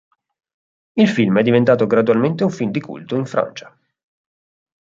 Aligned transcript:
Il 0.95 1.07
film 1.07 1.37
è 1.37 1.43
diventato 1.43 1.85
gradualmente 1.85 2.43
un 2.43 2.49
film 2.49 2.71
di 2.71 2.81
culto 2.81 3.15
in 3.15 3.27
Francia. 3.27 3.77